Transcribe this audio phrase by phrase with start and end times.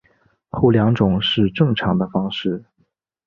[0.49, 2.65] 后两种是正常的方式。